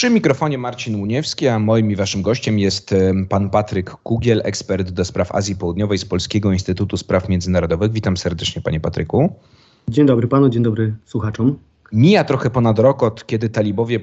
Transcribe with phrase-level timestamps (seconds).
[0.00, 2.94] Przy mikrofonie Marcin Łuniewski, a moim i waszym gościem jest
[3.28, 7.92] pan Patryk Kugiel, ekspert do spraw Azji Południowej z Polskiego Instytutu Spraw Międzynarodowych.
[7.92, 9.34] Witam serdecznie panie Patryku.
[9.88, 11.58] Dzień dobry panu, dzień dobry słuchaczom.
[11.92, 14.00] Mija trochę ponad rok od kiedy talibowie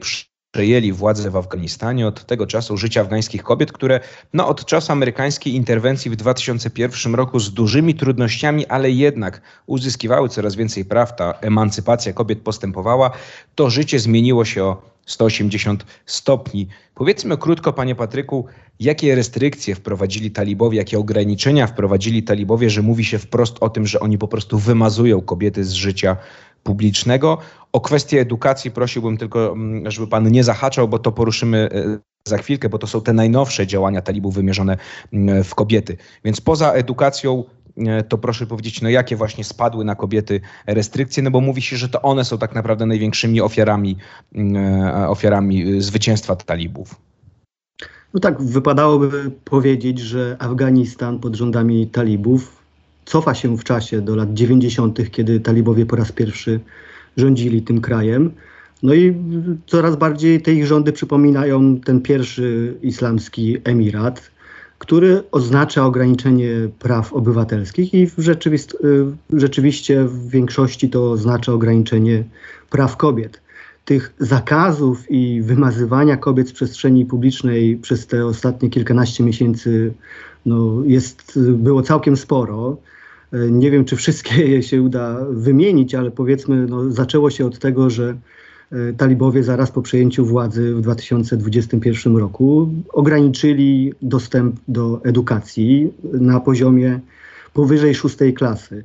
[0.52, 4.00] przejęli władzę w Afganistanie, od tego czasu życia afgańskich kobiet, które
[4.34, 10.56] no, od czasu amerykańskiej interwencji w 2001 roku z dużymi trudnościami, ale jednak uzyskiwały coraz
[10.56, 13.12] więcej praw, ta emancypacja kobiet postępowała,
[13.56, 16.68] to życie zmieniło się o 180 stopni.
[16.96, 18.46] Powiedzmy krótko, panie Patryku,
[18.80, 24.00] jakie restrykcje wprowadzili talibowie, jakie ograniczenia wprowadzili talibowie, że mówi się wprost o tym, że
[24.00, 26.18] oni po prostu wymazują kobiety z życia
[26.64, 27.38] publicznego.
[27.74, 32.38] O kwestię edukacji prosiłbym tylko, mm, żeby pan nie zahaczał, bo to poruszymy e, za
[32.38, 34.78] chwilkę, bo to są te najnowsze działania talibów wymierzone
[35.14, 35.98] mm, w kobiety.
[36.24, 37.44] Więc poza edukacją
[37.78, 41.78] e, to proszę powiedzieć, no jakie właśnie spadły na kobiety restrykcje, no bo mówi się,
[41.78, 43.98] że to one są tak naprawdę największymi ofiarami,
[44.36, 46.96] mm, e, ofiarami zwycięstwa talibów.
[48.14, 52.57] No tak, wypadałoby powiedzieć, że Afganistan pod rządami talibów
[53.08, 56.60] cofa się w czasie do lat 90., kiedy talibowie po raz pierwszy
[57.18, 58.32] rządzili tym krajem.
[58.84, 59.16] No i
[59.66, 64.32] coraz bardziej te ich rządy przypominają ten pierwszy islamski emirat,
[64.78, 66.50] który oznacza ograniczenie
[66.80, 68.16] praw obywatelskich i w
[69.34, 72.24] rzeczywiście w większości to oznacza ograniczenie
[72.70, 73.42] praw kobiet.
[73.86, 79.94] Tych zakazów i wymazywania kobiet z przestrzeni publicznej przez te ostatnie kilkanaście miesięcy
[80.46, 82.78] no, jest, było całkiem sporo.
[83.34, 87.90] E, nie wiem, czy wszystkie się uda wymienić, ale powiedzmy, no, zaczęło się od tego,
[87.90, 88.18] że
[88.72, 97.00] e, talibowie zaraz po przejęciu władzy w 2021 roku ograniczyli dostęp do edukacji na poziomie
[97.54, 98.84] powyżej szóstej klasy.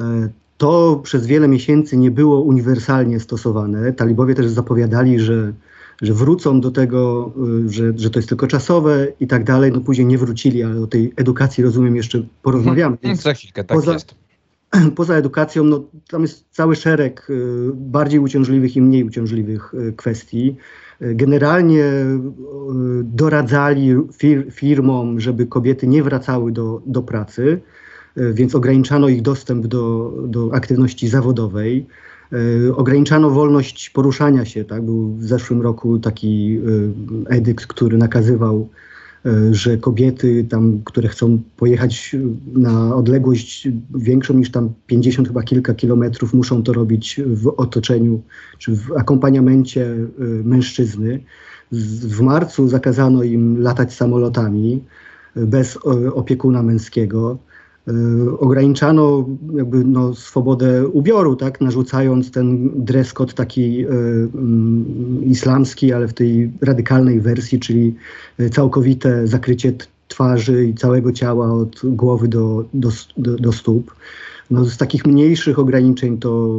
[0.00, 3.92] E, to przez wiele miesięcy nie było uniwersalnie stosowane.
[3.92, 5.52] Talibowie też zapowiadali, że
[6.02, 7.32] że wrócą do tego,
[7.66, 9.72] y, że, że to jest tylko czasowe i tak dalej.
[9.72, 12.96] No później nie wrócili, ale o tej edukacji rozumiem jeszcze porozmawiamy.
[13.02, 14.14] Hmm, za chwilkę, tak poza, jest.
[14.96, 20.56] Poza edukacją, no, tam jest cały szereg y, bardziej uciążliwych i mniej uciążliwych y, kwestii.
[21.02, 21.84] Generalnie
[23.04, 27.60] doradzali fir firmom, żeby kobiety nie wracały do, do pracy,
[28.16, 31.86] więc ograniczano ich dostęp do, do aktywności zawodowej.
[32.32, 34.64] E, ograniczano wolność poruszania się.
[34.64, 34.82] Tak?
[34.82, 36.58] Był w zeszłym roku taki
[37.28, 38.68] e, edykt, który nakazywał,
[39.26, 42.16] e, że kobiety tam, które chcą pojechać
[42.52, 48.20] na odległość większą niż tam 50 chyba kilka kilometrów, muszą to robić w otoczeniu
[48.58, 49.96] czy w akompaniamencie
[50.44, 51.20] mężczyzny.
[52.02, 54.84] W marcu zakazano im latać samolotami
[55.36, 55.78] bez
[56.14, 57.38] opiekuna męskiego.
[57.88, 65.92] Y, ograniczano jakby no, swobodę ubioru, tak, narzucając ten dress code taki y, y, islamski,
[65.92, 67.94] ale w tej radykalnej wersji, czyli
[68.50, 69.72] całkowite zakrycie
[70.08, 73.94] twarzy i całego ciała od głowy do, do, do, do stóp.
[74.50, 76.58] No, z takich mniejszych ograniczeń to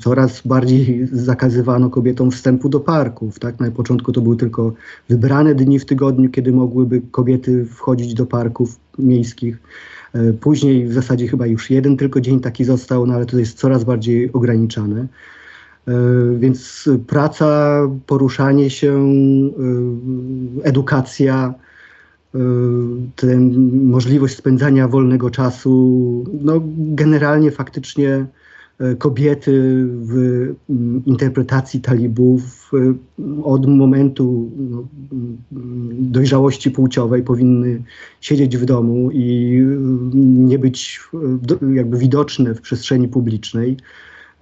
[0.00, 3.38] coraz bardziej zakazywano kobietom wstępu do parków.
[3.38, 3.60] Tak?
[3.60, 4.72] Na początku to były tylko
[5.08, 9.58] wybrane dni w tygodniu, kiedy mogłyby kobiety wchodzić do parków miejskich.
[10.12, 13.58] E, później w zasadzie chyba już jeden tylko dzień taki został, no ale to jest
[13.58, 15.06] coraz bardziej ograniczane.
[15.88, 15.94] E,
[16.38, 18.92] więc praca, poruszanie się,
[20.62, 21.54] e, edukacja,
[23.16, 28.26] ten, możliwość spędzania wolnego czasu, no generalnie faktycznie
[28.98, 30.12] kobiety w
[30.70, 32.94] mm, interpretacji talibów e,
[33.42, 37.82] od momentu no, mm, dojrzałości płciowej powinny
[38.20, 41.00] siedzieć w domu i mm, nie być
[41.74, 43.76] jakby widoczne w przestrzeni publicznej,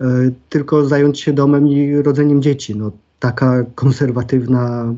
[0.00, 2.76] e, tylko zająć się domem i rodzeniem dzieci.
[2.76, 4.94] No, taka konserwatywna,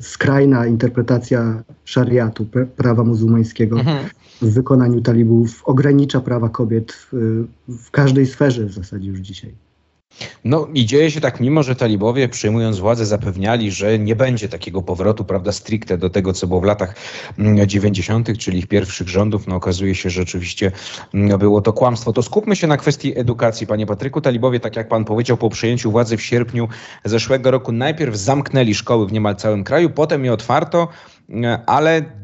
[0.00, 2.46] skrajna interpretacja szariatu,
[2.76, 4.08] prawa muzułmańskiego mhm
[4.42, 7.08] w wykonaniu talibów ogranicza prawa kobiet w,
[7.68, 9.54] w każdej sferze w zasadzie już dzisiaj.
[10.44, 14.82] No i dzieje się tak, mimo że talibowie przyjmując władzę zapewniali, że nie będzie takiego
[14.82, 16.94] powrotu, prawda, stricte do tego, co było w latach
[17.66, 19.46] 90., mm, czyli ich pierwszych rządów.
[19.46, 20.72] No okazuje się, że oczywiście
[21.14, 22.12] mm, było to kłamstwo.
[22.12, 24.20] To skupmy się na kwestii edukacji, panie Patryku.
[24.20, 26.68] Talibowie, tak jak pan powiedział, po przejęciu władzy w sierpniu
[27.04, 30.88] zeszłego roku najpierw zamknęli szkoły w niemal całym kraju, potem je otwarto,
[31.28, 32.21] mm, ale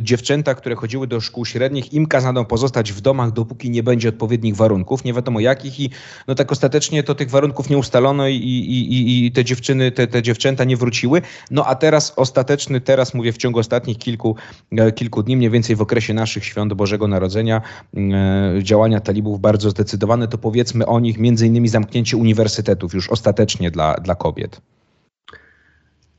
[0.00, 4.56] dziewczęta, które chodziły do szkół średnich, im kazano pozostać w domach, dopóki nie będzie odpowiednich
[4.56, 5.90] warunków, nie wiadomo jakich i
[6.28, 10.06] no tak ostatecznie to tych warunków nie ustalono i, i, i, i te dziewczyny, te,
[10.06, 11.22] te dziewczęta nie wróciły.
[11.50, 14.36] No a teraz ostateczny, teraz mówię w ciągu ostatnich kilku,
[14.72, 17.62] e, kilku dni, mniej więcej w okresie naszych świąt Bożego Narodzenia,
[17.96, 23.70] e, działania talibów bardzo zdecydowane, to powiedzmy o nich między innymi zamknięcie uniwersytetów już ostatecznie
[23.70, 24.60] dla, dla kobiet.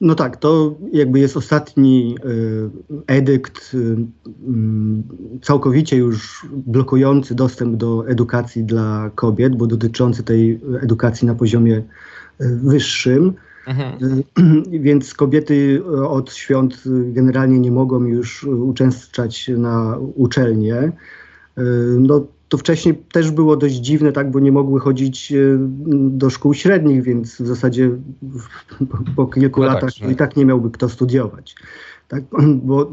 [0.02, 3.78] No tak, to jakby jest ostatni y, edykt y,
[4.48, 5.04] mm,
[5.42, 12.56] całkowicie już blokujący dostęp do edukacji dla kobiet, bo dotyczący tej edukacji na poziomie y,
[12.64, 13.34] wyższym.
[13.68, 14.24] Mhm.
[14.86, 20.92] Więc kobiety od świąt generalnie nie mogą już uczęszczać na uczelnie.
[22.00, 25.36] No, to wcześniej też było dość dziwne, tak, bo nie mogły chodzić e,
[25.88, 27.90] do szkół średnich, więc w zasadzie
[29.16, 31.56] po kilku no tak, latach tak, i tak nie miałby kto studiować.
[32.08, 32.24] Tak,
[32.68, 32.92] bo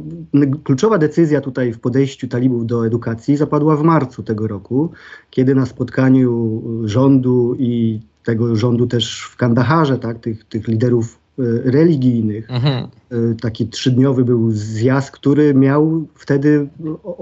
[0.65, 4.91] kluczowa decyzja tutaj w podejściu talibów do edukacji zapadła w marcu tego roku,
[5.31, 11.18] kiedy na spotkaniu rządu i tego rządu też w Kandaharze, tak, tych, tych liderów
[11.65, 12.51] religijnych.
[12.51, 12.89] Mhm.
[13.11, 16.69] E, taki trzydniowy był zjazd, który miał wtedy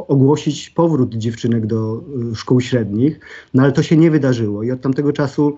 [0.09, 3.21] ogłosić powrót dziewczynek do e, szkół średnich,
[3.55, 5.57] no ale to się nie wydarzyło i od tamtego czasu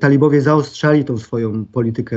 [0.00, 2.16] talibowie zaostrzali tą swoją politykę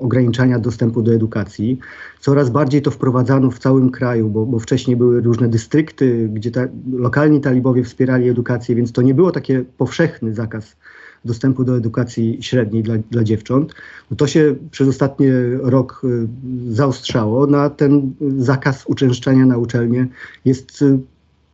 [0.00, 1.78] ograniczania dostępu do edukacji.
[2.20, 6.60] Coraz bardziej to wprowadzano w całym kraju, bo, bo wcześniej były różne dystrykty, gdzie ta,
[6.92, 10.76] lokalni talibowie wspierali edukację, więc to nie było takie powszechny zakaz
[11.24, 13.74] dostępu do edukacji średniej dla, dla dziewcząt,
[14.10, 15.26] no to się przez ostatni
[15.62, 16.28] rok y,
[16.74, 17.46] zaostrzało.
[17.46, 20.06] Na ten zakaz uczęszczania na uczelnię
[20.44, 20.98] jest y,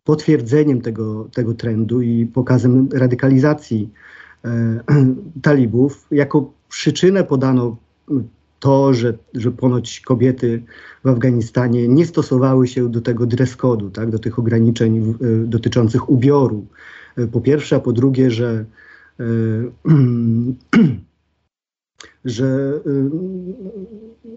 [0.09, 3.89] potwierdzeniem tego, tego trendu i pokazem radykalizacji
[4.45, 4.79] e,
[5.41, 6.07] talibów.
[6.11, 7.77] Jako przyczynę podano
[8.59, 10.63] to, że, że ponoć kobiety
[11.03, 16.09] w Afganistanie nie stosowały się do tego dress code'u, tak, do tych ograniczeń y, dotyczących
[16.09, 16.65] ubioru.
[17.31, 18.65] Po pierwsze, a po drugie, że
[22.25, 23.09] że y,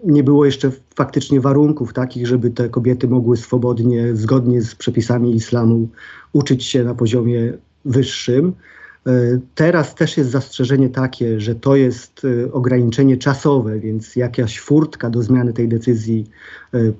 [0.03, 5.89] nie było jeszcze faktycznie warunków takich, żeby te kobiety mogły swobodnie, zgodnie z przepisami islamu,
[6.33, 7.53] uczyć się na poziomie
[7.85, 8.53] wyższym.
[9.55, 15.23] Teraz też jest zastrzeżenie takie, że to jest y, ograniczenie czasowe, więc jakaś furtka do
[15.23, 16.29] zmiany tej decyzji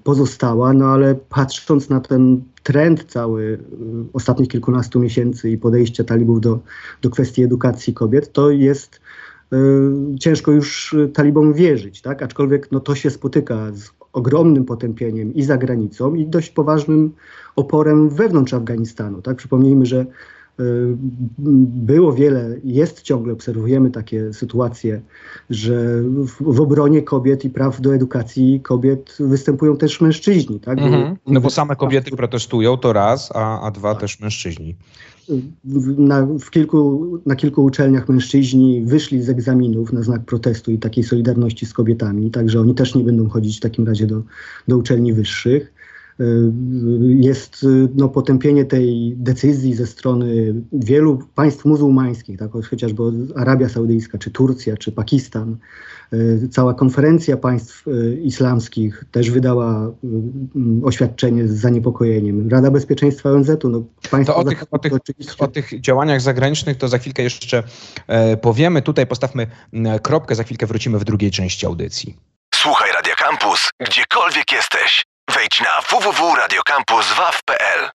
[0.04, 3.58] pozostała, no ale patrząc na ten trend cały y,
[4.14, 6.60] ostatnich kilkunastu miesięcy i podejście talibów do,
[7.02, 9.02] do kwestii edukacji kobiet, to jest
[10.20, 12.24] ciężko już talibom wierzyć, tak?
[12.24, 17.12] aczkolwiek no, to się spotyka z ogromnym potępieniem i za granicą, i dość poważnym
[17.56, 19.22] oporem wewnątrz Afganistanu.
[19.22, 19.38] Tak?
[19.38, 20.06] Przypomnijmy, że
[21.38, 25.02] było wiele, jest ciągle, obserwujemy takie sytuacje,
[25.50, 30.60] że w, w, obronie kobiet i praw do edukacji kobiet występują też mężczyźni.
[30.60, 30.80] Tak?
[30.80, 31.16] Mhm.
[31.28, 34.02] No bo same kobiety protestują, to raz, a, a dwa tak.
[34.02, 34.76] też mężczyźni.
[35.98, 41.04] Na, w kilku, na kilku uczelniach mężczyźni wyszli z egzaminów na znak protestu i takiej
[41.04, 44.22] solidarności z kobietami, także oni też nie będą chodzić w takim razie do,
[44.68, 45.74] do uczelni wyższych.
[46.20, 46.52] Y,
[47.20, 53.04] jest y, no, potępienie tej decyzji ze strony wielu państw muzułmańskich, tak, chociażby
[53.36, 55.58] Arabia Saudyjska, czy Turcja, czy Pakistan.
[56.14, 57.86] Y, cała konferencja państw
[58.22, 59.92] islamskich też wydała
[60.84, 62.50] oświadczenie z zaniepokojeniem.
[62.50, 63.70] Rada Bezpieczeństwa ONZ-u.
[63.70, 63.84] No,
[64.26, 64.94] to o tych, o, tych,
[65.40, 67.64] o tych działaniach zagranicznych to za chwilkę jeszcze
[68.08, 68.82] e, powiemy.
[68.82, 69.48] Tutaj postawmy
[70.02, 72.18] kropkę, za chwilkę wrócimy w drugiej części audycji.
[72.56, 75.13] Słuchaj Radio Campus, gdziekolwiek jesteś.
[75.28, 77.92] Wejdź na www.radiocampus.waw.pl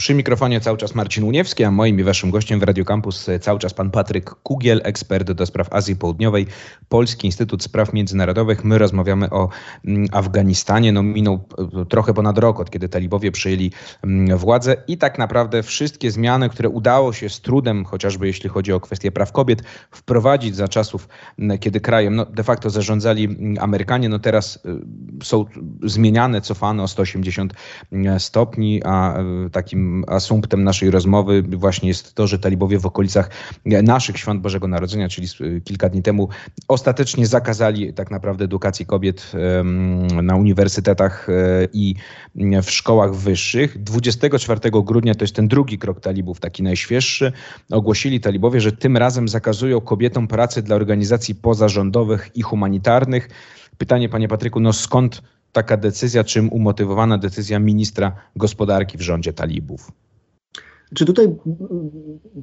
[0.00, 3.58] przy mikrofonie cały czas Marcin Uniewski, a moim i waszym gościem w Radio Campus cały
[3.58, 6.46] czas pan Patryk Kugiel, ekspert do spraw Azji Południowej,
[6.88, 8.64] Polski Instytut Spraw Międzynarodowych.
[8.64, 9.48] My rozmawiamy o
[9.84, 10.92] mm, Afganistanie.
[10.92, 11.44] No minął
[11.82, 13.70] e, trochę ponad rok, od kiedy talibowie przejęli
[14.04, 18.72] mm, władzę i tak naprawdę wszystkie zmiany, które udało się z trudem, chociażby jeśli chodzi
[18.72, 24.08] o kwestie praw kobiet, wprowadzić za czasów, mm, kiedy krajem no, de facto zarządzali Amerykanie,
[24.08, 25.44] no teraz e, są
[25.82, 27.54] zmieniane, cofane o 180
[28.18, 33.30] stopni, a e, takim asumptem naszej rozmowy właśnie jest to, że talibowie w okolicach
[33.64, 35.28] naszych świąt Bożego Narodzenia, czyli
[35.64, 36.28] kilka dni temu,
[36.68, 39.32] ostatecznie zakazali tak naprawdę edukacji kobiet
[40.22, 41.32] na uniwersytetach e,
[41.72, 41.94] i
[42.62, 43.82] w szkołach wyższych.
[43.82, 47.32] 24 grudnia, to jest ten drugi krok talibów, taki najświeższy,
[47.70, 53.28] ogłosili talibowie, że tym razem zakazują kobietom pracy dla organizacji pozarządowych i humanitarnych.
[53.78, 59.92] Pytanie, panie Patryku, no skąd taka decyzja, czym umotywowana decyzja ministra gospodarki w rządzie talibów?
[60.94, 61.36] Czy tutaj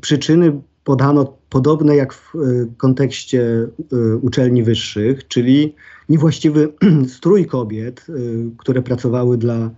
[0.02, 2.40] przyczyny podano podobne jak w e,
[2.78, 5.76] kontekście e, uczelni wyższych, czyli
[6.10, 6.74] niewłaściwy
[7.16, 8.14] strój kobiet, e,
[8.58, 9.72] które pracowały dla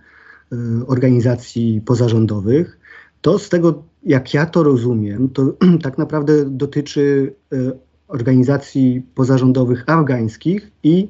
[0.87, 2.79] organizacji pozarządowych.
[3.21, 7.33] To z tego, jak ja to rozumiem, to tak naprawdę dotyczy
[8.07, 11.07] organizacji pozarządowych afgańskich i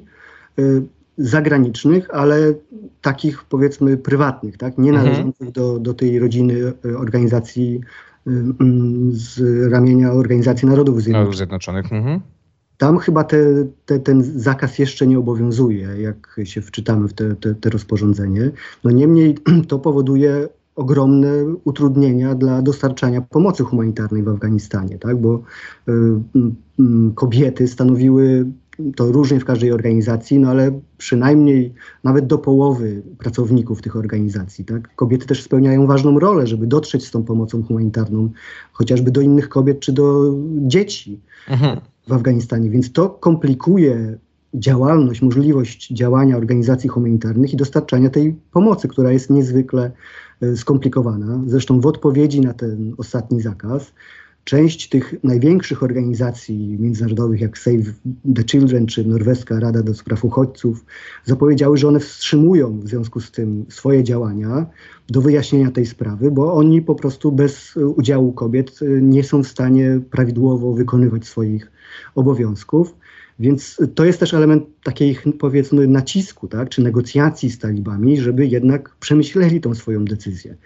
[1.18, 2.54] zagranicznych, ale
[3.02, 4.78] takich powiedzmy prywatnych, tak?
[4.78, 5.06] nie mhm.
[5.06, 7.80] należących do, do tej rodziny e, organizacji
[8.26, 8.30] e,
[9.10, 9.40] z
[9.72, 11.36] ramienia Organizacji Narodów Zjednoczonych.
[11.36, 11.92] Zjednoczonych.
[11.92, 12.20] Mhm.
[12.78, 13.38] tam chyba te,
[13.86, 18.50] te, ten zakaz jeszcze nie obowiązuje, jak się wczytamy w te, te, te rozporządzenie.
[18.84, 19.34] No niemniej
[19.68, 25.16] to powoduje ogromne utrudnienia dla dostarczania pomocy humanitarnej w Afganistanie, tak?
[25.16, 25.42] bo
[25.88, 28.46] y, y, kobiety stanowiły
[28.96, 34.64] to różnie w każdej organizacji, no ale przynajmniej nawet do połowy pracowników tych organizacji.
[34.64, 34.94] Tak?
[34.94, 38.30] Kobiety też spełniają ważną rolę, żeby dotrzeć z tą pomocą humanitarną,
[38.72, 40.34] chociażby do innych kobiet czy do
[40.66, 41.80] dzieci mhm.
[42.08, 42.70] w Afganistanie.
[42.70, 44.18] Więc to komplikuje
[44.54, 49.90] działalność, możliwość działania organizacji humanitarnych i dostarczania tej pomocy, która jest niezwykle
[50.40, 51.40] e, skomplikowana.
[51.46, 53.92] Zresztą w odpowiedzi na ten ostatni zakaz
[54.50, 57.86] część tych największych organizacji międzynarodowych, jak Save
[58.34, 60.84] the Children czy Norweska Rada do Spraw Uchodźców,
[61.24, 64.66] zapowiedziały, że one wstrzymują w związku z tym swoje działania
[65.08, 69.48] do wyjaśnienia tej sprawy, bo oni po prostu bez udziału kobiet y, nie są w
[69.48, 71.72] stanie prawidłowo wykonywać swoich
[72.14, 72.94] obowiązków.
[73.40, 78.96] Więc to jest też element takiej, powiedzmy, nacisku, tak, czy negocjacji z talibami, żeby jednak
[79.00, 80.56] przemyśleli tą swoją decyzję.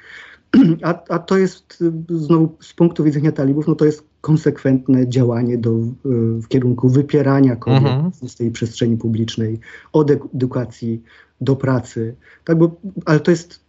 [0.82, 5.58] A, a to jest y, znowu z punktu widzenia talibów, no to jest konsekwentne działanie
[5.58, 5.82] do, y,
[6.40, 8.10] w kierunku wypierania kobiet mhm.
[8.28, 9.60] z tej przestrzeni publicznej,
[9.92, 11.02] od edukacji
[11.40, 12.14] do pracy.
[12.44, 13.64] Tak, bo, ale to jest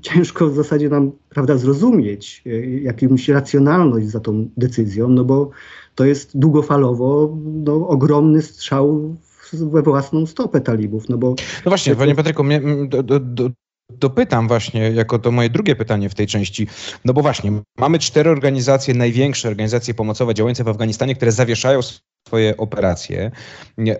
[0.00, 5.50] ciężko w zasadzie nam prawda, zrozumieć y, jakąś racjonalność za tą decyzją, no bo
[5.94, 9.16] to jest długofalowo no, ogromny strzał
[9.52, 11.08] we własną stopę talibów.
[11.08, 11.28] No, bo
[11.64, 13.50] no właśnie, panie Patryku, mnie, do, do, do,
[13.98, 16.66] dopytam właśnie, jako to moje drugie pytanie w tej części,
[17.04, 21.80] no bo właśnie mamy cztery organizacje, największe organizacje pomocowe działające w Afganistanie, które zawieszają
[22.28, 23.30] swoje operacje.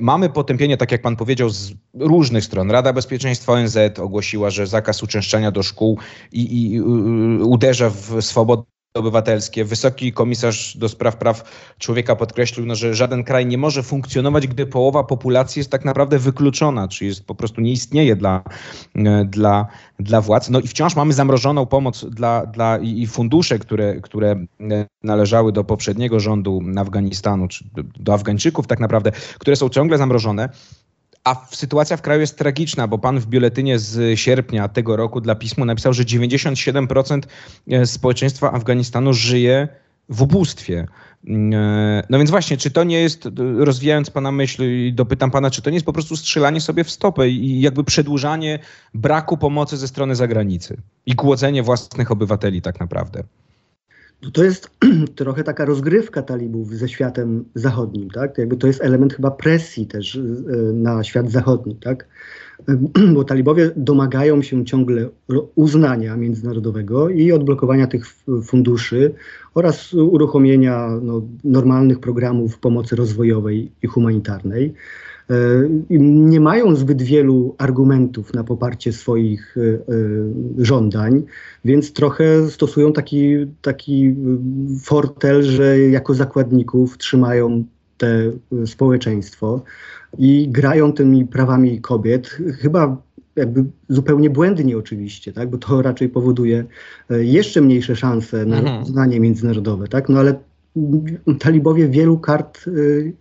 [0.00, 2.70] Mamy potępienie, tak jak pan powiedział, z różnych stron.
[2.70, 5.98] Rada Bezpieczeństwa ONZ ogłosiła, że zakaz uczęszczania do szkół
[6.32, 6.80] i, i
[7.42, 8.62] uderza w swobodę
[8.94, 9.64] obywatelskie.
[9.64, 11.44] Wysoki komisarz do spraw praw
[11.78, 16.18] człowieka podkreślił, no, że żaden kraj nie może funkcjonować, gdy połowa populacji jest tak naprawdę
[16.18, 18.42] wykluczona, czyli jest po prostu nie istnieje dla,
[18.96, 19.66] e, dla,
[19.98, 20.50] dla władz.
[20.50, 24.46] No i wciąż mamy zamrożoną pomoc dla, dla i fundusze, które, które e,
[25.02, 27.64] należały do poprzedniego rządu Afganistanu, czy
[27.96, 30.48] do Afgańczyków tak naprawdę, które są ciągle zamrożone.
[31.24, 35.34] A sytuacja w kraju jest tragiczna, bo pan w biuletynie z sierpnia tego roku dla
[35.34, 37.22] pismu napisał, że 97%
[37.70, 39.68] e, społeczeństwa Afganistanu żyje
[40.08, 40.86] w ubóstwie.
[41.26, 45.50] Mm, e, no więc właśnie, czy to nie jest, rozwijając pana myśl i dopytam pana,
[45.50, 48.58] czy to nie jest po prostu strzelanie sobie w stopę i jakby przedłużanie
[48.94, 50.76] braku pomocy ze strony zagranicy
[51.06, 53.24] i głodzenie własnych obywateli tak naprawdę?
[54.22, 54.70] No to jest
[55.14, 58.38] trochę taka rozgrywka talibów ze światem zachodnim, tak?
[58.38, 60.20] Jakby to jest element chyba presji też e,
[60.72, 62.06] na świat zachodni, tak?
[63.14, 65.08] Bo talibowie domagają się ciągle
[65.54, 68.06] uznania międzynarodowego i odblokowania tych
[68.44, 69.14] funduszy
[69.54, 74.74] oraz uruchomienia no, normalnych programów pomocy rozwojowej i humanitarnej.
[75.32, 79.78] E, nie mają zbyt wielu argumentów na poparcie swoich e, e,
[80.58, 81.22] żądań,
[81.64, 84.14] więc trochę stosują taki, taki
[84.82, 87.64] fortel, że jako zakładników trzymają
[87.98, 88.32] te
[88.66, 89.62] społeczeństwo
[90.18, 93.02] i grają tymi prawami kobiet, chyba
[93.36, 95.50] jakby zupełnie błędnie oczywiście, tak?
[95.50, 96.64] bo to raczej powoduje
[97.10, 98.82] jeszcze mniejsze szanse na mhm.
[98.82, 100.08] uznanie międzynarodowe, tak?
[100.08, 100.34] no ale
[101.38, 102.64] talibowie wielu kart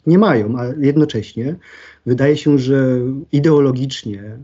[0.06, 1.56] nie mają, a jednocześnie
[2.06, 3.00] Wydaje się, że
[3.32, 4.38] ideologicznie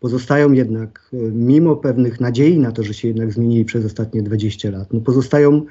[0.00, 4.70] pozostają jednak, e, mimo pewnych nadziei na to, że się jednak zmienili przez ostatnie 20
[4.70, 5.62] lat, no pozostają e,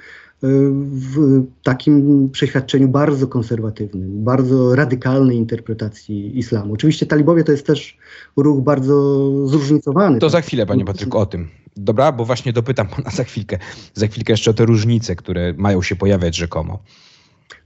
[0.81, 6.73] w takim przeświadczeniu bardzo konserwatywnym, bardzo radykalnej interpretacji islamu.
[6.73, 7.97] Oczywiście talibowie to jest też
[8.37, 10.19] ruch bardzo zróżnicowany.
[10.19, 11.47] To za chwilę, panie Patryku, o tym.
[11.77, 13.57] Dobra, bo właśnie dopytam pana za chwilkę.
[13.93, 16.79] Za chwilkę jeszcze o te różnice, które mają się pojawiać rzekomo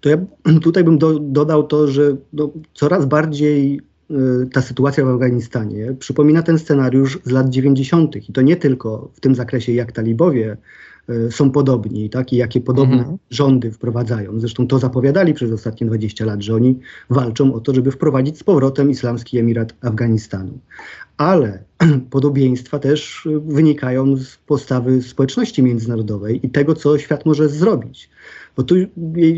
[0.06, 0.18] to ja
[0.68, 3.82] tutaj bym do, dodał to, że no, coraz bardziej
[4.12, 4.16] y,
[4.54, 8.30] ta sytuacja w Afganistanie przypomina ten scenariusz z lat 90.
[8.30, 10.58] I to nie tylko w tym zakresie, jak talibowie
[11.32, 13.18] są podobni, tak, i jakie podobne mhm.
[13.30, 14.40] rządy wprowadzają.
[14.40, 18.44] Zresztą to zapowiadali przez ostatnie 20 lat, że oni walczą o to, żeby wprowadzić z
[18.44, 20.60] powrotem Islamski Emirat Afganistanu.
[21.18, 21.64] Ale
[22.10, 28.10] podobieństwa też wynikają z postawy społeczności międzynarodowej i tego, co świat może zrobić.
[28.58, 28.76] Bo tu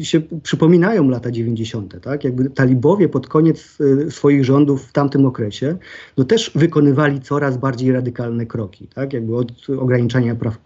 [0.01, 2.23] się przypominają lata 90., tak?
[2.23, 5.77] Jakby talibowie pod koniec y, swoich rządów w tamtym okresie,
[6.17, 9.13] no też wykonywali coraz bardziej radykalne kroki, tak?
[9.13, 10.57] Jakby od ograniczania praw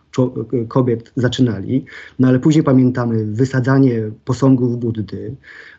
[0.67, 1.85] kobiet zaczynali,
[2.19, 5.35] no ale później pamiętamy wysadzanie posągów Buddy.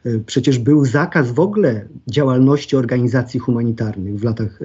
[0.07, 4.59] Y, przecież był zakaz w ogóle działalności organizacji humanitarnych w latach,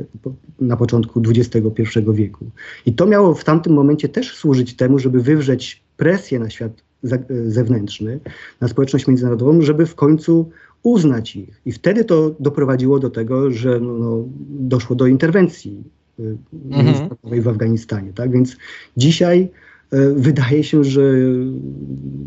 [0.60, 2.46] na początku XXI wieku.
[2.86, 6.87] I to miało w tamtym momencie też służyć temu, żeby wywrzeć presję na świat
[7.48, 8.20] zewnętrzny,
[8.62, 10.50] na społeczność międzynarodową, żeby w końcu
[10.84, 11.62] uznać ich.
[11.66, 15.84] I wtedy to doprowadziło do tego, że no, no doszło do interwencji
[16.20, 16.38] y,
[16.72, 17.10] mhm.
[17.42, 18.14] w Afganistanie.
[18.14, 18.32] Tak?
[18.32, 18.58] Więc
[18.98, 19.50] dzisiaj
[19.94, 21.02] y, wydaje się, że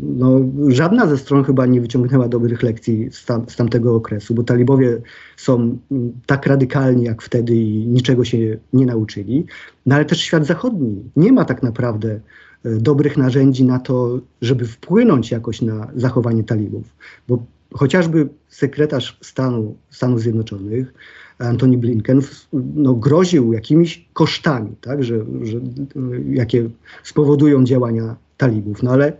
[0.01, 4.43] no, żadna ze stron chyba nie wyciągnęła dobrych lekcji z, tam, z tamtego okresu, bo
[4.43, 5.01] talibowie
[5.37, 5.77] są
[6.25, 9.45] tak radykalni jak wtedy i niczego się nie nauczyli.
[9.85, 12.19] No ale też świat zachodni nie ma tak naprawdę
[12.63, 16.83] dobrych narzędzi na to, żeby wpłynąć jakoś na zachowanie talibów.
[17.27, 20.93] Bo chociażby sekretarz stanu Stanów Zjednoczonych,
[21.39, 22.21] Antony Blinken,
[22.53, 25.59] no, groził jakimiś kosztami, tak, że, że,
[26.29, 26.69] jakie
[27.03, 28.83] spowodują działania talibów.
[28.83, 29.13] No ale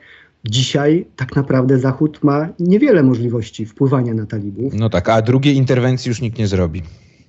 [0.46, 4.74] dzisiaj tak naprawdę Zachód ma niewiele możliwości wpływania na talibów.
[4.74, 6.82] No tak, a drugiej interwencji już nikt nie zrobi.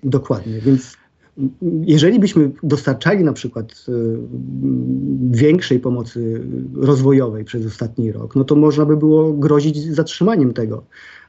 [0.04, 0.96] Dokładnie, więc
[1.86, 3.92] jeżeli byśmy dostarczali na przykład y,
[5.30, 6.40] większej pomocy
[6.74, 10.84] rozwojowej przez ostatni rok, no to można by było grozić zatrzymaniem tego.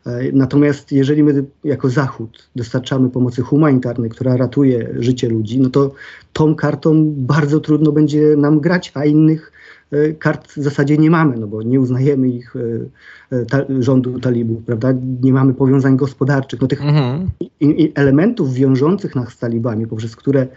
[0.05, 5.91] E, natomiast jeżeli my jako Zachód dostarczamy pomocy humanitarnej, która ratuje życie ludzi, no to
[6.33, 9.52] tą kartą bardzo trudno będzie nam grać, a innych
[10.19, 12.55] kart w zasadzie nie mamy, no bo nie uznajemy ich
[13.31, 14.93] e, ta, rządu talibów, prawda?
[15.21, 16.61] Nie mamy powiązań gospodarczych.
[16.61, 17.29] No tych mhm.
[17.39, 20.47] i, i elementów wiążących nas z talibami, poprzez które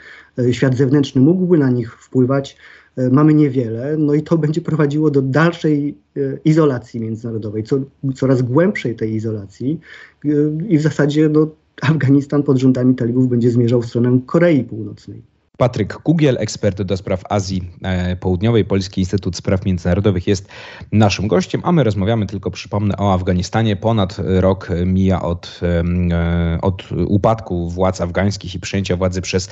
[0.51, 2.57] świat zewnętrzny mógłby na nich wpływać,
[2.97, 7.81] E, mamy niewiele, no i to będzie prowadziło do dalszej e, izolacji międzynarodowej, co,
[8.15, 9.81] coraz głębszej tej izolacji
[10.25, 10.29] e,
[10.69, 11.49] i w zasadzie no,
[11.83, 15.23] Afganistan pod rządami talibów będzie zmierzał w stronę Korei Północnej.
[15.57, 20.49] Patryk Kugiel, ekspert do spraw Azji e, Południowej, Polski Instytut Spraw Międzynarodowych jest
[20.93, 23.77] naszym gościem, a my rozmawiamy tylko, przypomnę, o Afganistanie.
[23.77, 29.49] Ponad rok mija od, e, od upadku władz afgańskich i przyjęcia władzy przez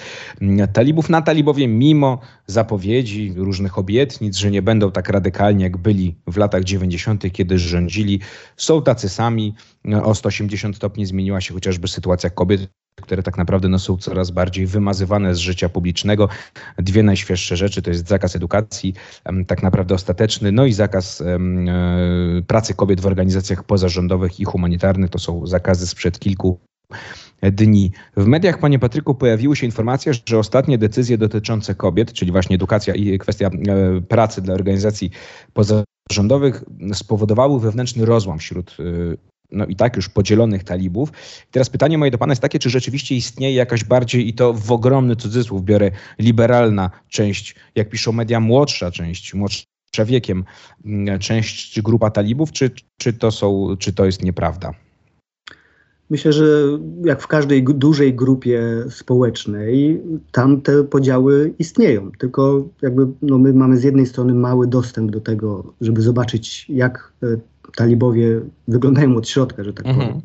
[0.73, 1.09] talibów.
[1.09, 6.65] Na talibowie, mimo zapowiedzi, różnych obietnic, że nie będą tak radykalni, jak byli w latach
[6.65, 8.21] 90., kiedy rządzili,
[8.57, 9.55] są tacy sami.
[10.03, 12.69] O 180 stopni zmieniła się chociażby sytuacja kobiet
[13.03, 16.29] które tak naprawdę no, są coraz bardziej wymazywane z życia publicznego.
[16.79, 18.95] Dwie najświeższe rzeczy to jest zakaz edukacji,
[19.47, 21.39] tak naprawdę ostateczny, no i zakaz e,
[22.47, 25.11] pracy kobiet w organizacjach pozarządowych i humanitarnych.
[25.11, 26.59] To są zakazy sprzed kilku
[27.43, 27.93] dni.
[28.17, 32.95] W mediach, panie Patryku, pojawiły się informacje, że ostatnie decyzje dotyczące kobiet, czyli właśnie edukacja
[32.95, 35.11] i kwestia e, pracy dla organizacji
[35.53, 41.13] pozarządowych, spowodowały wewnętrzny rozłam wśród e, no i tak już podzielonych talibów.
[41.51, 44.73] Teraz pytanie moje do pana jest takie, czy rzeczywiście istnieje jakaś bardziej, i to w
[44.73, 49.65] ogromny cudzysłów biorę, liberalna część, jak piszą media, młodsza część, młodsza
[50.05, 50.45] wiekiem,
[50.85, 54.75] mm, część czy grupa talibów, czy, czy, to, są, czy to jest nieprawda?
[56.11, 56.45] Myślę, że
[57.05, 62.11] jak w każdej dużej grupie społecznej, tam te podziały istnieją.
[62.19, 67.13] Tylko jakby no my mamy z jednej strony mały dostęp do tego, żeby zobaczyć, jak
[67.23, 67.27] e,
[67.77, 70.09] talibowie wyglądają od środka, że tak mhm.
[70.09, 70.23] powiem.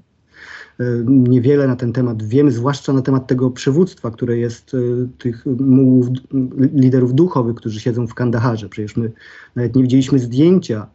[0.80, 0.84] E,
[1.30, 4.78] niewiele na ten temat wiemy, zwłaszcza na temat tego przywództwa, które jest e,
[5.18, 6.08] tych mułów,
[6.74, 8.70] liderów duchowych, którzy siedzą w Kandaharze.
[8.70, 9.12] Przecież my
[9.56, 10.88] nawet nie widzieliśmy zdjęcia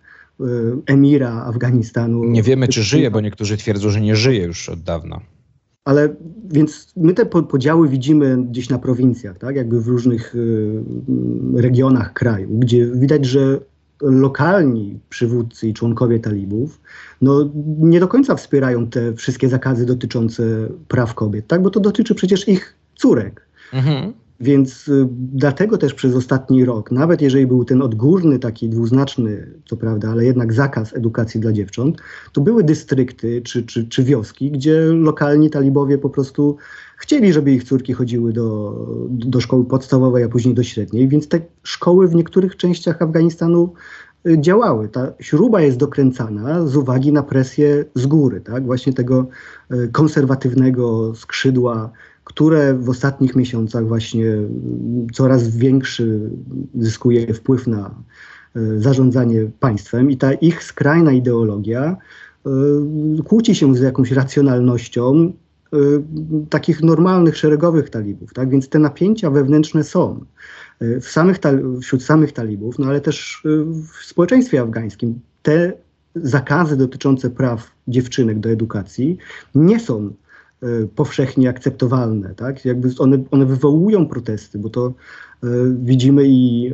[0.87, 2.25] emira Afganistanu.
[2.25, 5.21] Nie wiemy, czy żyje, bo niektórzy twierdzą, że nie żyje już od dawna.
[5.85, 6.15] Ale
[6.51, 9.57] więc my te podziały widzimy gdzieś na prowincjach, tak?
[9.57, 10.35] jakby w różnych
[11.55, 13.61] regionach kraju, gdzie widać, że
[14.03, 16.81] lokalni przywódcy i członkowie talibów
[17.21, 20.43] no, nie do końca wspierają te wszystkie zakazy dotyczące
[20.89, 21.63] praw kobiet, tak?
[21.63, 23.47] bo to dotyczy przecież ich córek.
[23.73, 24.13] Mhm.
[24.41, 29.77] Więc y, dlatego też przez ostatni rok, nawet jeżeli był ten odgórny, taki dwuznaczny, co
[29.77, 31.97] prawda, ale jednak zakaz edukacji dla dziewcząt,
[32.33, 36.57] to były dystrykty czy, czy, czy wioski, gdzie lokalni talibowie po prostu
[36.97, 38.79] chcieli, żeby ich córki chodziły do,
[39.11, 43.73] do szkoły podstawowej, a później do średniej, więc te szkoły w niektórych częściach Afganistanu
[44.27, 44.89] y, działały.
[44.89, 48.67] Ta śruba jest dokręcana z uwagi na presję z góry, tak?
[48.67, 49.27] właśnie tego
[49.73, 51.91] y, konserwatywnego skrzydła,
[52.25, 54.25] które w ostatnich miesiącach właśnie
[55.13, 56.31] coraz większy
[56.79, 57.95] zyskuje wpływ na
[58.77, 61.97] zarządzanie państwem i ta ich skrajna ideologia
[63.25, 65.33] kłóci się z jakąś racjonalnością
[65.75, 66.03] Y,
[66.51, 68.35] takich normalnych, szeregowych talibów.
[68.35, 68.51] Tak?
[68.51, 70.25] Więc te napięcia wewnętrzne są
[70.81, 71.39] w samych
[71.83, 73.43] wśród samych talibów, no ale też
[74.01, 75.21] w społeczeństwie afgańskim.
[75.43, 75.73] Te
[76.15, 79.19] zakazy dotyczące praw dziewczynek do edukacji
[79.55, 80.15] nie są
[80.95, 82.35] powszechnie akceptowalne.
[82.35, 82.65] Tak?
[82.65, 84.95] Jakby one, one wywołują protesty, bo to
[85.75, 86.73] widzimy i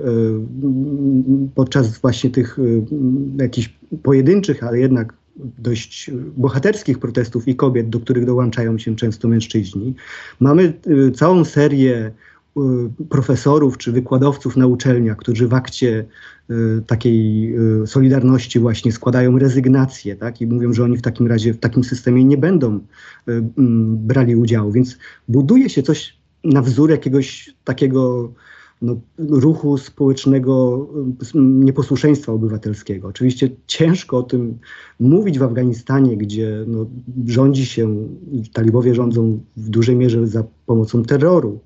[1.54, 2.58] podczas właśnie tych
[3.38, 5.14] jakichś pojedynczych, ale jednak
[5.58, 9.94] dość bohaterskich protestów i kobiet, do których dołączają się często mężczyźni.
[10.40, 10.72] Mamy
[11.14, 12.10] całą serię
[13.08, 16.04] profesorów czy wykładowców na uczelniach, którzy w akcie
[16.86, 17.54] takiej
[17.86, 22.24] solidarności właśnie składają rezygnację tak, i mówią, że oni w takim razie w takim systemie
[22.24, 22.80] nie będą
[23.86, 24.72] brali udziału.
[24.72, 28.32] Więc buduje się coś na wzór jakiegoś takiego
[28.82, 30.86] no, ruchu społecznego
[31.34, 33.08] nieposłuszeństwa obywatelskiego.
[33.08, 34.58] Oczywiście ciężko o tym
[35.00, 36.86] mówić w Afganistanie, gdzie no,
[37.26, 37.96] rządzi się,
[38.52, 41.58] talibowie rządzą w dużej mierze za pomocą terroru.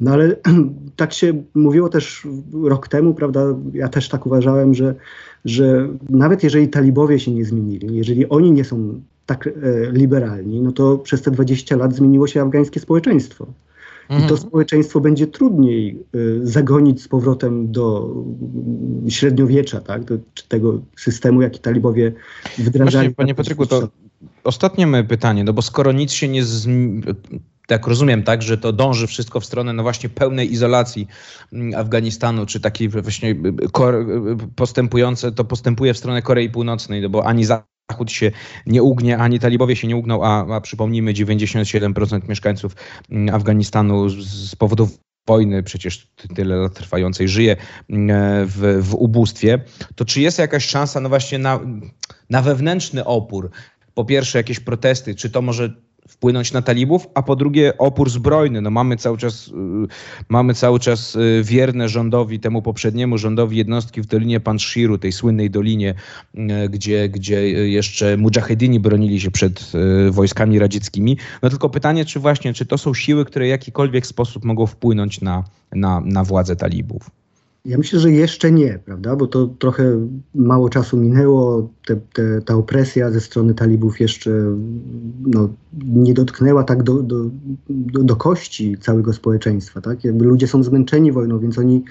[0.00, 0.36] No ale
[0.96, 2.26] tak się mówiło też
[2.62, 3.54] rok temu, prawda?
[3.72, 4.94] Ja też tak uważałem, że,
[5.44, 9.50] że nawet jeżeli talibowie się nie zmienili, jeżeli oni nie są tak e,
[9.92, 13.46] liberalni, no to przez te 20 lat zmieniło się afgańskie społeczeństwo.
[14.10, 14.36] I to mhm.
[14.40, 18.14] społeczeństwo będzie trudniej y, zagonić z powrotem do
[19.06, 20.04] y, średniowiecza, tak?
[20.04, 20.18] do
[20.48, 22.12] tego systemu, jaki talibowie
[22.58, 23.08] wdrażali.
[23.08, 23.88] Właśnie, panie Patryku, to
[24.44, 26.42] ostatnie moje pytanie, no bo skoro nic się nie
[27.66, 31.08] tak rozumiem, tak, że to dąży wszystko w stronę no właśnie pełnej izolacji
[31.52, 33.36] mm, Afganistanu, czy takiej właśnie y,
[34.56, 38.30] postępujące, to postępuje w stronę Korei Północnej, no bo ani za Zachód się
[38.66, 42.76] nie ugnie, ani talibowie się nie ugną, a, a przypomnijmy, 97% mieszkańców
[43.10, 44.98] mm, Afganistanu z, z powodów
[45.28, 47.56] wojny, przecież tyle lat trwającej, żyje
[47.90, 49.58] mm, w, w ubóstwie,
[49.94, 51.60] to czy jest jakaś szansa no właśnie na,
[52.30, 53.50] na wewnętrzny opór?
[53.94, 58.60] Po pierwsze jakieś protesty, czy to może wpłynąć na talibów, a po drugie opór zbrojny.
[58.60, 59.52] No mamy cały czas, y,
[60.28, 65.50] mamy cały czas y, wierne rządowi, temu poprzedniemu rządowi jednostki w Dolinie Panshiru, tej słynnej
[65.50, 65.94] dolinie,
[66.34, 69.72] y, gdzie, gdzie jeszcze mujahedini bronili się przed
[70.10, 71.16] wojskami radzieckimi.
[71.42, 75.20] No tylko pytanie, czy właśnie, czy to są siły, które w jakikolwiek sposób mogą wpłynąć
[75.20, 77.10] na, na, na władzę talibów?
[77.68, 79.16] Ja myślę, że jeszcze nie, prawda?
[79.16, 81.70] Bo to trochę mało czasu minęło.
[81.86, 84.30] Te, te, ta opresja ze strony talibów jeszcze
[85.26, 85.48] no,
[85.84, 87.24] nie dotknęła tak do, do,
[87.68, 89.80] do, do kości całego społeczeństwa.
[89.80, 90.04] Tak?
[90.04, 91.84] Jakby ludzie są zmęczeni wojną, więc oni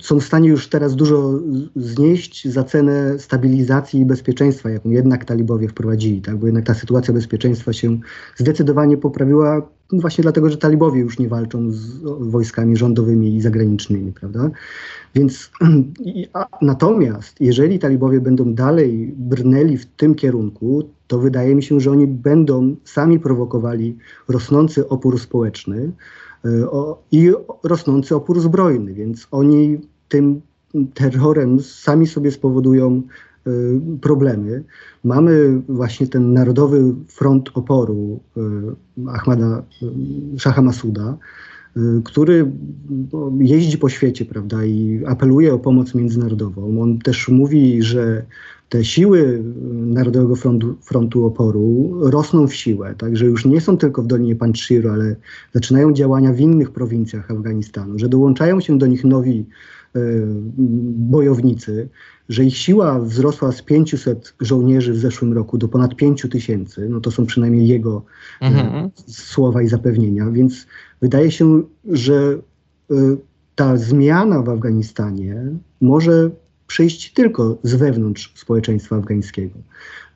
[0.00, 1.40] są w stanie już teraz dużo
[1.76, 6.36] znieść za cenę stabilizacji i bezpieczeństwa, jaką jednak talibowie wprowadzili, tak?
[6.36, 7.98] bo jednak ta sytuacja bezpieczeństwa się
[8.36, 14.50] zdecydowanie poprawiła właśnie dlatego, że talibowie już nie walczą z wojskami rządowymi i zagranicznymi, prawda?
[15.14, 15.50] Więc
[16.32, 21.90] a, natomiast jeżeli talibowie będą dalej brnęli w tym kierunku, to wydaje mi się, że
[21.90, 23.96] oni będą sami prowokowali
[24.28, 25.92] rosnący opór społeczny,
[27.12, 27.32] i
[27.64, 29.78] rosnący opór zbrojny, więc oni
[30.08, 30.40] tym
[30.94, 33.02] terrorem sami sobie spowodują
[33.46, 33.50] e,
[34.00, 34.64] problemy.
[35.04, 39.62] Mamy właśnie ten Narodowy Front Oporu e, Ahmada
[40.38, 41.16] Szaha Masuda,
[42.04, 42.52] który
[43.40, 46.82] jeździ po świecie, prawda, i apeluje o pomoc międzynarodową.
[46.82, 48.24] On też mówi, że
[48.68, 54.06] te siły Narodowego Frontu, Frontu Oporu rosną w siłę, także już nie są tylko w
[54.06, 55.16] Dolinie Panjshiru, ale
[55.52, 59.46] zaczynają działania w innych prowincjach Afganistanu, że dołączają się do nich nowi
[59.96, 60.00] e,
[60.98, 61.88] bojownicy,
[62.28, 66.88] że ich siła wzrosła z 500 żołnierzy w zeszłym roku do ponad 5 tysięcy.
[66.88, 68.04] No to są przynajmniej jego
[68.42, 68.90] e, mhm.
[69.06, 70.66] słowa i zapewnienia, więc
[71.00, 72.38] wydaje się, że
[72.90, 72.94] e,
[73.54, 75.42] ta zmiana w Afganistanie
[75.80, 76.30] może
[76.66, 79.58] przyjść tylko z wewnątrz społeczeństwa afgańskiego.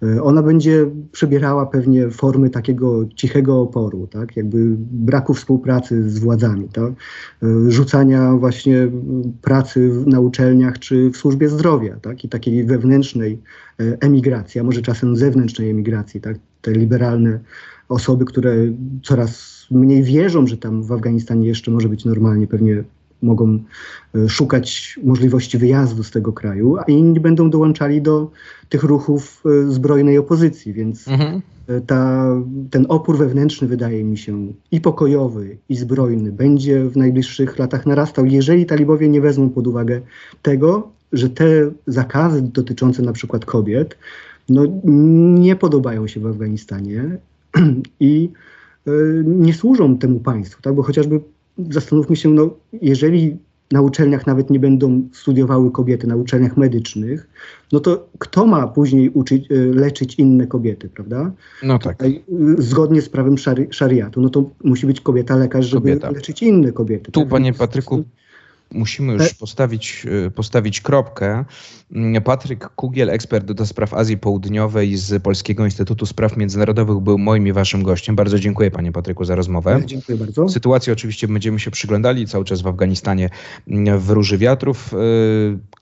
[0.02, 4.36] E, ona będzie przybierała pewnie formy takiego cichego oporu, tak?
[4.36, 6.92] jakby braku współpracy z władzami, tak?
[7.42, 8.88] E, rzucania właśnie
[9.42, 12.24] pracy na uczelniach czy w służbie zdrowia tak?
[12.24, 13.38] i takiej wewnętrznej
[13.80, 16.20] e, emigracji, a może czasem zewnętrznej emigracji.
[16.20, 16.36] Tak?
[16.62, 17.40] Te liberalne
[17.88, 18.54] osoby, które
[19.02, 22.84] coraz mniej wierzą, że tam w Afganistanie jeszcze może być normalnie, pewnie
[23.22, 23.58] mogą
[24.14, 28.30] e, szukać możliwości wyjazdu z tego kraju, a inni będą dołączali do
[28.68, 31.40] tych ruchów e, zbrojnej opozycji, więc mhm.
[31.68, 32.26] E, ta,
[32.70, 38.26] ten opór wewnętrzny wydaje mi się i pokojowy, i zbrojny będzie w najbliższych latach narastał,
[38.26, 40.00] jeżeli talibowie nie wezmą pod uwagę
[40.42, 43.98] tego, że te zakazy dotyczące na przykład kobiet
[44.48, 44.62] no,
[45.38, 47.18] nie podobają się w Afganistanie
[48.00, 48.30] i
[49.24, 50.74] nie służą temu państwu, tak?
[50.74, 51.20] bo chociażby
[51.70, 53.36] zastanówmy się, no, jeżeli
[53.70, 57.28] na uczelniach nawet nie będą studiowały kobiety, na uczelniach medycznych,
[57.72, 61.32] no to kto ma później uczyć, e, leczyć inne kobiety, prawda?
[61.62, 62.02] No tak.
[62.02, 62.22] Y,
[62.58, 66.10] zgodnie z prawem szari szariatu, no to musi być kobieta lekarz, żeby kobieta.
[66.10, 67.12] leczyć inne kobiety.
[67.12, 67.28] Tu, tak?
[67.28, 68.04] panie Patryku,
[68.74, 71.44] musimy już postawić, e, postawić kropkę.
[71.92, 77.46] Mm, Patryk Kugiel, ekspert do spraw Azji Południowej z Polskiego Instytutu Spraw Międzynarodowych był moim
[77.46, 78.16] i waszym gościem.
[78.16, 79.82] Bardzo dziękuję panie Patryku za rozmowę.
[79.86, 80.48] Dziękuję bardzo.
[80.48, 83.30] Sytuacji oczywiście będziemy się przyglądali cały czas w Afganistanie
[83.68, 84.94] mm, w Róży Wiatrów.
[84.94, 84.96] E,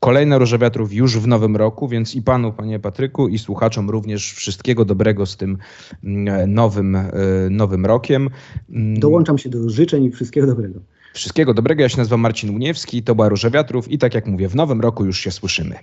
[0.01, 4.33] kolejne Róże Wiatrów już w nowym roku, więc i panu, panie Patryku, i słuchaczom również
[4.33, 5.59] wszystkiego dobrego z tym
[6.05, 7.13] mm, nowym, e,
[7.51, 8.31] nowym rokiem.
[8.99, 10.81] Dołączam się do życzeń i wszystkiego dobrego.
[11.13, 14.49] Wszystkiego dobrego, ja się nazywam Marcin Uniewski, to była Róża Wiatrów i tak jak mówię,
[14.49, 15.79] w nowym roku już się słyszymy.